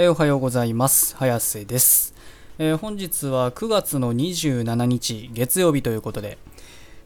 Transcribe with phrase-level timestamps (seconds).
[0.00, 1.16] えーおはようございます。
[1.16, 2.14] 早瀬です、
[2.60, 6.38] えー本日は9月の27日月曜日ということで、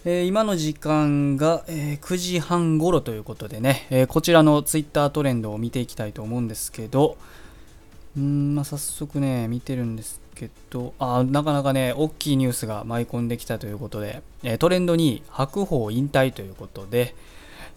[0.04, 7.16] えー今の時間が、えー9時半頃ということでね、えこちらのツイッタートレンドを見ていきたいと思うんですけど、
[8.14, 17.14] うーん、まあ、早速ね、見てるんですけど、あなかなかね、大きいニュースが舞い込んできたということで、えトレンドに白鵬引退ということで、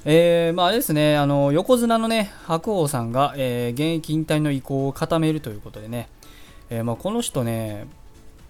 [0.08, 6.10] えーまあですね、あの横綱のね、白鵬さんが、えー現役引退の意向を固めるということでね、
[6.70, 7.88] えーまあ、この人ね、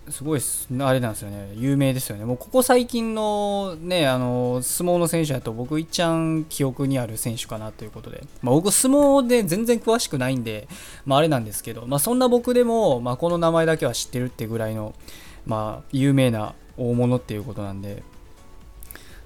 [0.10, 0.42] すごい
[0.82, 2.26] あれなんですよね、有名ですよね。
[2.26, 10.68] もうここ最近のね、あの相撲の選手だと僕、いっちゃん記憶にある選手かなということで、まあ、僕、相撲で全然詳しくないんで、
[11.06, 14.94] まあ、あれなんですけど、まあ、そんな僕でも、まあ、この名前だけは知ってるってぐらいの、
[15.46, 18.04] まあ、有名な大物っていうことなんで、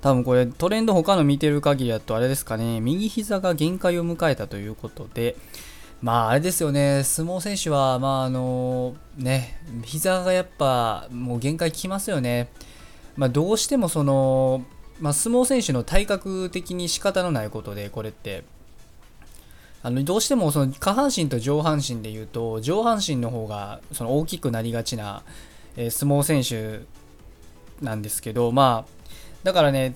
[0.01, 5.35] 多分これトレンド他の見てる限りだとあれですかね、右膝が限界を迎えたということで、
[6.01, 12.49] まああれですよね、相撲選手は、まああのね、膝がやっぱもう限界きますよね。
[13.17, 14.63] まあどうしてもその、
[15.01, 18.43] まあ相撲選手の体格的に仕方のないことで、これって。
[19.81, 25.23] あのどうしてもその下半身と上半身で言うと上半身の方がその大きくなりがちな、
[25.77, 26.85] えー相撲選手
[27.81, 28.99] なんですけどまあ
[29.43, 29.95] だからね、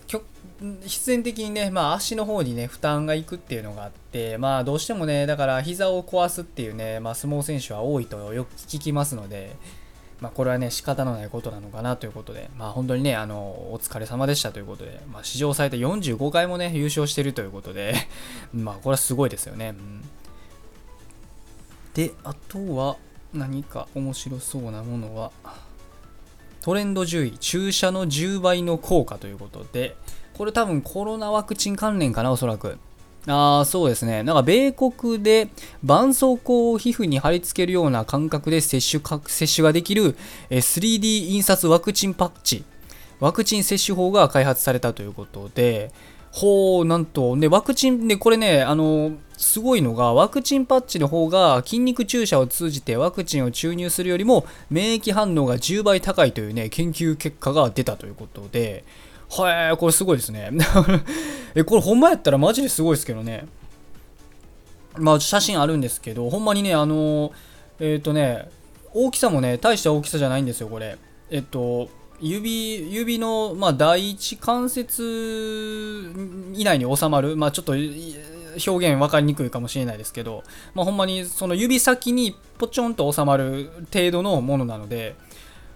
[0.86, 9.56] 必然的にね、まあ、足の方にね、負担がいくっていうのがあって、まあ、どうしてもね、だから膝を壊すっていうね、まあ、相撲選手は多いとよく聞きますので、
[10.22, 17.94] まあ、これはね、仕方のないことなのかなということで、まあ、本当にね、あの、お疲れ様でしたということで、まあ、史上最多45回もね、優勝してるということで、
[18.54, 19.70] まあ、これはすごいですよね。
[19.70, 20.04] うん
[21.94, 22.98] で、あとは、
[23.34, 25.32] 何か面白そうなものは、
[26.64, 29.98] トレンド10位、注射の10倍の効果ということで、
[30.38, 32.78] これ多分コロナワクチン関連かな、おそらく。
[33.28, 34.24] ああ、そうですね。
[34.24, 35.50] なんか米国で
[35.82, 40.16] 絆創膏を皮膚に貼り付けるような感覚で接種か接種ができる
[40.50, 42.64] 3D 印刷ワクチンパッチ、
[43.20, 45.92] ワクチン接種法が開発されたということで、
[46.32, 49.12] ほう、なんと、ね、ワクチンで、これね、あの、
[49.44, 58.84] すごいのが、ワクチンパッチの方が筋肉注射を通じてワクチンを注入するよりも免疫反応が10倍高いというね、研究結果が出たということで、
[59.30, 60.52] はい、これすごいですね。
[61.56, 63.46] え、これほんまやったらマジですごいですけどね。
[64.98, 67.32] まあ、写真あるんですけど、ほんまにね、あの、
[67.80, 68.50] えっ、とね、
[68.94, 70.98] 大きさもね、大した大きさじゃないんですよ、これ。
[71.32, 71.90] えっと、
[72.22, 76.14] 指指の、まあ、第一関節
[76.54, 77.76] 以内に収まる、まあ、ちょっと
[78.66, 80.44] 表現分かりにくいかもしれないですけど、
[80.74, 85.16] まあ、ほんまにその指先にポチョンと収まる程度のものなので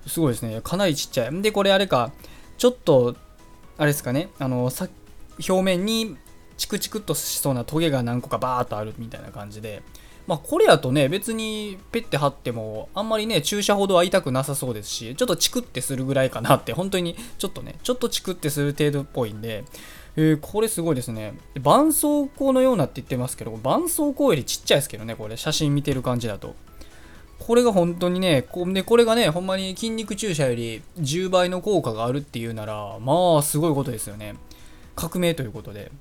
[0.06, 0.62] すごいですね。
[0.62, 1.42] かなりちっちゃい。
[1.42, 2.12] でこれあれか
[2.58, 3.16] ちょっと
[3.78, 4.30] あれですかね。
[4.40, 4.88] あのさ
[5.48, 6.18] 表面に
[6.58, 9.84] チクチクっとしそうなトゲが何個かバーっとあるみたいな感じで。
[10.28, 19.64] まあこれやとね別にペッて貼ってもあんまりね注射ほどは痛くなさそうですしちょっとチクってするぐらいかなって本当にちょっとねちょっとチクってする程度っぽいんで
[20.18, 21.38] えーこれすごいですね。
[21.56, 25.38] 絆創膏のようなって言ってますけど絆創膏よりちっちゃいですけどねこれ。
[25.38, 26.56] 写真見てる感じだと。
[27.40, 34.36] これが本当にねこでこれがねほんまに筋肉注射より10倍の効果があるっていうならまあすごいことですよね。
[34.96, 35.92] 革命ということで。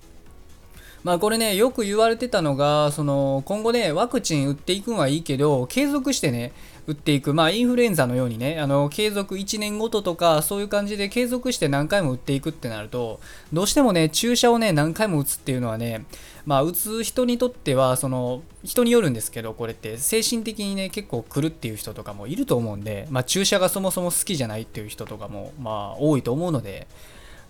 [1.07, 6.51] まあこれね、よく言われてたのが、その今後ね、ワクチン打っていくのはいいけど、継続してね、
[6.89, 13.21] 打っていく、まあインフルエンザのようにね、あの継続1年ごととか、そういう感じで継続して何回も打っていくってなると、
[13.53, 16.07] どうしてもね、注射をね、何回も打つっていうのはね、
[16.45, 26.89] まあ打つ人にとっては、その人によるんですけど、これって精神的にね、結構来るっていう人とかもいると思うんで、まあ注射がそもそも好きじゃないっていう人とかも、まあ多いと思うので、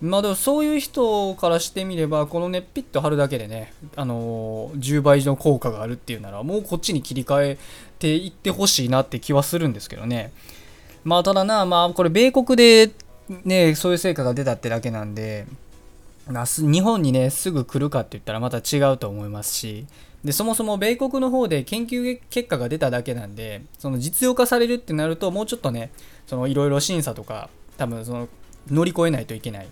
[0.00, 7.58] まあでもそういう人からしてみれば、このね、ピッと貼るだけでね、あのー10倍の効果があるっていうなら、もうこっちに切り替え
[7.98, 10.32] ていってほしいなって気はするんですけどね。
[11.02, 12.90] まあただな、まあこれ米国で
[13.44, 15.46] ね、そういう成果が出たってだけなんで、
[16.28, 19.86] まあ日本にね、すぐ来るかって言ったらまた違うと思いますし、
[20.22, 25.90] でそもそも米国の方で研究結果が出ただけなんで、その実用化されるってなると、もうちょっとね、
[26.30, 27.48] いろいろ審査とか、
[27.78, 28.28] 多分その
[28.70, 29.68] 乗り越えないといけない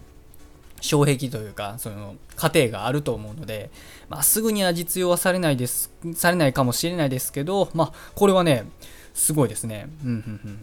[0.85, 3.71] 障壁というかその過程があると思うので、
[4.11, 8.67] まあ、すぐには実用はされないですされないかもしれないですけど、まあ、これはね
[9.15, 9.89] すごいですね。
[10.05, 10.59] うんうんうん、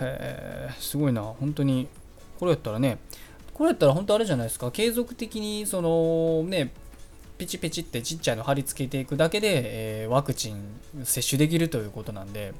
[0.00, 1.88] へえすごいな本当に
[2.38, 2.98] これやったらね
[3.52, 6.72] これやったら本当あれじゃないですか継続的にそのね
[7.36, 10.62] ピチピチってちっちゃいの貼り付けていくだけで、えーワクチン
[11.04, 12.54] 接種できるということなんで、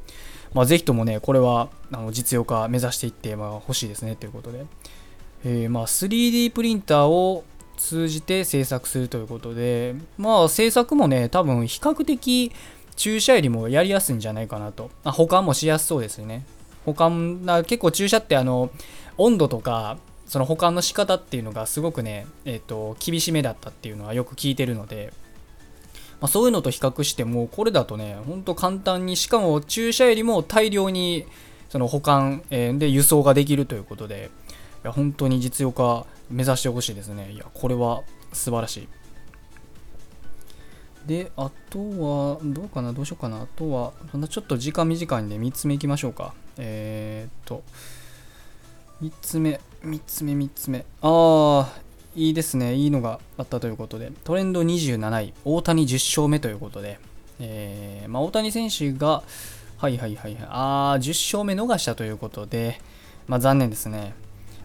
[0.52, 4.66] まあ、ぜひともねこれはあの実用化目指していって、まあ、欲しいですねということで。
[5.44, 7.44] えーまあ、3D プリンターを
[7.76, 12.52] 通じて制作するということで、まあ、制作もね、多分比較的
[12.96, 14.90] 注射よりもやりやすいんじゃないかなと。
[15.04, 16.44] あ保管もしやすそうですね。
[16.84, 18.70] 保管な結構注射ってあの
[19.16, 25.12] 温度とかその保管の仕方っていうのがすごくね、えーと、厳しめだったっていうのはよく聞いてるので、
[26.20, 31.26] まあ、そういうのと比較してもこれだとねほんと簡単にしかも注射よりも大量に
[31.68, 34.30] その保管、えー、で輸送ができるということで
[34.84, 38.88] や本当に実用化目指してほしいですねいやこれは素晴らしい
[41.06, 43.40] で、あとは、どうかな、どうしようかな？
[43.40, 46.34] あとは、そんなちょっと時間短いんで、3つ目いきましょうか。
[46.58, 47.62] えー、っと、
[49.02, 50.84] 3つ目、3つ目、3つ目。
[51.00, 51.80] ああ、
[52.14, 52.74] いいですね。
[52.74, 57.00] いいのがあったということで、トレンド27位、大谷10勝目ということで、
[57.40, 59.22] えー、まあ、大谷選手が、
[59.78, 62.78] はいはいはいはい、ああ、10勝目逃したということで、
[63.26, 64.14] まあ、残念ですね。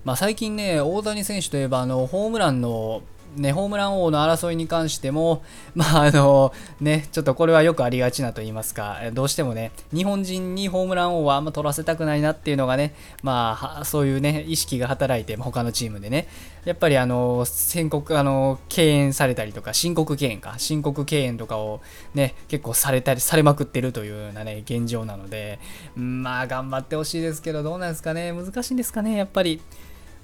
[0.06, 3.02] まあ、最近ね、大谷選手といえば、あの、ホームランの
[3.38, 5.44] ね、ホームラン王の争いに関しても、
[5.75, 12.94] まあ、あの、ね、ちょっとこれはよくありがちなと言いますか、どうしてもね、日本人にホームラン王はあんま取らせたくないなっていうのがね、
[13.24, 16.28] まあ、そういうね、意識が働いて、他のチームでね、
[16.63, 21.81] やっぱりあの、宣告、あの、敬遠されたりとか、申告敬遠か、申告敬遠とかを
[22.13, 25.60] ね、結構されたり、されまくってるというようなね、現状なので、
[25.96, 29.60] まあ、頑張ってほしいですけど、どうなんですかね、難しいんですかね、やっぱり。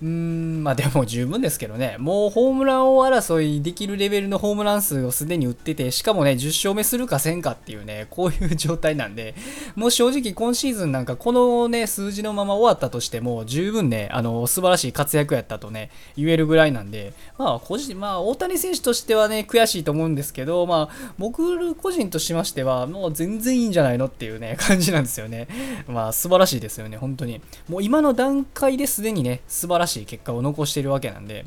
[0.02, 9.36] うーん、まあでも十分ですけどね、もうホームラン王争いできるレベルのホームラン数をすでに打ってて、しかもね、10勝目するかせんかっていうね、こういう状態なんで、
[9.76, 25.48] もう正直今シーズンなんかこのね、数字のまま終わったとしても、十分ね、あの、素晴らしい活躍やったとね、言えるぐらいなんで、まあ、個人、まあ、大谷選手としてはね、悔しいと思うんですけど、まあ、僕個人としましては、もう全然いいんじゃないのっていうね、感じなんですよね。
[25.88, 27.42] まあ、素晴らしいですよね、本当に。
[27.70, 31.46] もう今の段階ですでにね、素晴らしいしい結果を残しているわけなんで、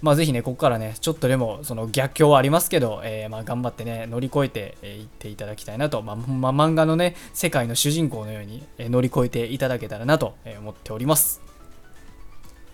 [0.00, 11.40] まあ、ぜひね、ここからね、ちょっとでもその逆境はありますけど、えー、まあ頑張ってね、乗り越えてい、っていただきたいなと、まあ、まあ、漫画のね、世界の主人公のように、乗り越えていただけたらなと思っております。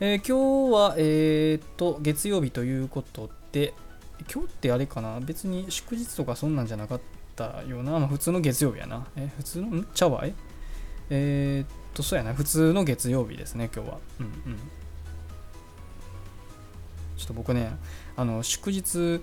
[0.00, 3.72] え今日は、えっと、月曜日ということで、
[4.31, 5.19] 今日ってあれかな？
[5.20, 7.00] 別に祝日とかそんなんじゃなかっ
[7.37, 9.06] たような、まあ、普通の月曜日やな。
[9.17, 9.87] え、普通の、ん？
[9.94, 10.34] ちゃわえ
[11.08, 13.99] えー、っと、そうやな、普通の月曜日ですね、今日は。
[14.20, 14.58] うんうん。
[17.16, 17.76] ちょっと僕ね、
[18.16, 19.22] あの、祝日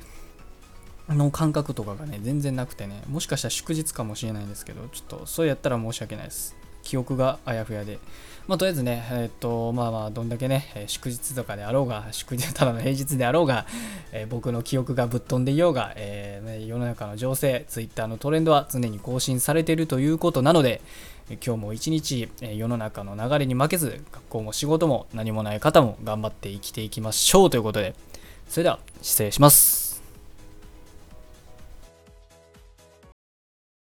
[1.09, 6.55] の感覚とかがね、全然なくてね、もしかしたら祝日かもしれないんですけど、ちょっと、そうやったら申し訳ないです。
[6.83, 7.99] 記憶があやふやで。
[8.47, 13.65] まあ、とりあえずね、えっ、と、まあまあ、どんだけね、祝日とかであろうが、 祝日、ただの平日であろうが、
[14.11, 20.81] えー、僕の記憶がぶっ飛んでいようが、えー、世の中の情勢、Twitter のトレンドは常に更新されているということなので、
[21.43, 27.95] 今日も一日え世の中の流れに負けず学校も仕事も何もない方も頑張って生きていきましょうということで
[28.47, 29.80] それでは失礼します